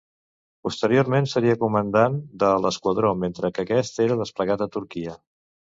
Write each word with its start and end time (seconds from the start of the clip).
Posteriorment 0.67 1.27
seria 1.33 1.57
comandant 1.65 2.17
de 2.45 2.49
l'esquadró 2.65 3.15
mentre 3.27 3.53
que 3.59 3.69
aquest 3.69 4.05
era 4.09 4.21
desplegat 4.25 4.67
a 4.69 4.75
Turquia. 4.81 5.21